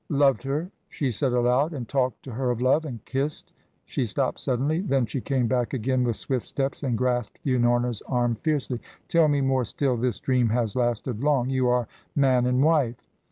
"Loved 0.09 0.41
her," 0.41 0.71
she 0.89 1.11
said 1.11 1.31
aloud, 1.31 1.73
"and 1.73 1.87
talked 1.87 2.23
to 2.23 2.31
her 2.31 2.49
of 2.49 2.59
love, 2.59 2.85
and 2.85 3.05
kissed" 3.05 3.53
She 3.85 4.07
stopped 4.07 4.39
suddenly. 4.39 4.79
Then 4.81 5.05
she 5.05 5.21
came 5.21 5.45
back 5.45 5.75
again 5.75 6.03
with 6.03 6.15
swift 6.15 6.47
steps 6.47 6.81
and 6.81 6.97
grasped 6.97 7.37
Unorna's 7.45 8.01
arm 8.07 8.33
fiercely. 8.33 8.81
"Tell 9.07 9.27
me 9.27 9.41
more 9.41 9.63
still 9.63 9.95
this 9.95 10.17
dream 10.19 10.49
has 10.49 10.75
lasted 10.75 11.23
long 11.23 11.51
you 11.51 11.67
are 11.67 11.87
man 12.15 12.47
and 12.47 12.63
wife!" 12.63 12.95